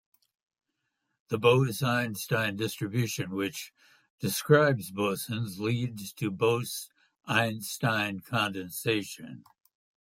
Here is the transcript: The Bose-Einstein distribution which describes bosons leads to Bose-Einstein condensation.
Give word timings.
The 1.27 1.37
Bose-Einstein 1.37 2.55
distribution 2.55 3.29
which 3.35 3.71
describes 4.19 4.89
bosons 4.91 5.59
leads 5.59 6.11
to 6.13 6.31
Bose-Einstein 6.31 8.21
condensation. 8.21 9.43